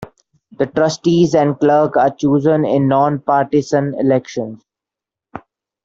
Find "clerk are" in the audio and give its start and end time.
1.59-2.09